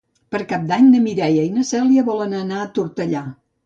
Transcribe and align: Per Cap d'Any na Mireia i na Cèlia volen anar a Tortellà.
Per 0.35 0.39
Cap 0.53 0.65
d'Any 0.71 0.87
na 0.95 1.03
Mireia 1.05 1.45
i 1.51 1.53
na 1.61 1.69
Cèlia 1.75 2.09
volen 2.11 2.37
anar 2.43 2.61
a 2.67 2.75
Tortellà. 2.81 3.29